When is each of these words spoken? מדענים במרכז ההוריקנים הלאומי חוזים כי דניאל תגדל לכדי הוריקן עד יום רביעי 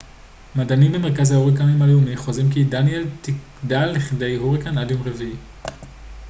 מדענים 0.55 0.91
במרכז 0.91 1.31
ההוריקנים 1.31 1.81
הלאומי 1.81 2.17
חוזים 2.17 2.51
כי 2.51 2.63
דניאל 2.63 3.05
תגדל 3.61 3.85
לכדי 3.85 4.35
הוריקן 4.35 4.77
עד 4.77 4.91
יום 4.91 5.01
רביעי 5.05 5.35